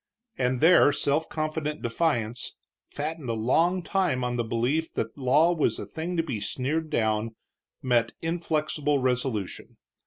[0.35, 2.55] And there self confident defiance,
[2.87, 6.89] fattened a long time on the belief that law was a thing to be sneered
[6.89, 7.35] down,
[7.83, 9.77] met inflexible resolution.